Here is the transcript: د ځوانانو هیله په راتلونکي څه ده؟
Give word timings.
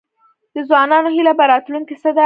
د 0.55 0.55
ځوانانو 0.69 1.09
هیله 1.15 1.33
په 1.39 1.43
راتلونکي 1.51 1.95
څه 2.03 2.09
ده؟ 2.15 2.19